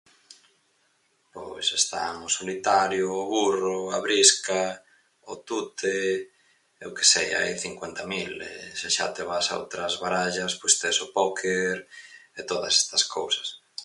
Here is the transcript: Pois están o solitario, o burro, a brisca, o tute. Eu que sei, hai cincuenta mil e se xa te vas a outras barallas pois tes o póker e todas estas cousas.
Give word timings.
Pois 1.35 1.67
están 1.81 2.15
o 2.27 2.29
solitario, 2.37 3.05
o 3.21 3.23
burro, 3.33 3.79
a 3.95 3.97
brisca, 4.05 4.63
o 5.31 5.33
tute. 5.47 5.97
Eu 6.83 6.89
que 6.97 7.05
sei, 7.13 7.27
hai 7.37 7.49
cincuenta 7.65 8.03
mil 8.13 8.31
e 8.51 8.53
se 8.79 8.87
xa 8.95 9.07
te 9.15 9.23
vas 9.31 9.47
a 9.49 9.55
outras 9.61 9.93
barallas 10.03 10.51
pois 10.59 10.73
tes 10.81 10.97
o 11.05 11.07
póker 11.17 11.75
e 12.39 12.41
todas 12.51 12.73
estas 12.81 13.03
cousas. 13.15 13.47